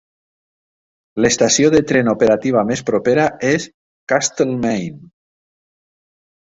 L'estació 1.25 1.69
de 1.75 1.83
tren 1.91 2.09
operativa 2.15 2.65
més 2.71 2.83
propera 2.89 3.29
és 3.53 3.69
Castlemaine. 4.15 5.01